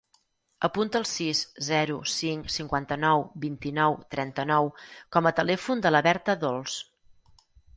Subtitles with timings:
[0.67, 4.71] Apunta el sis, zero, cinc, cinquanta-nou, vint-i-nou, trenta-nou
[5.17, 6.81] com a telèfon de la Berta Dols.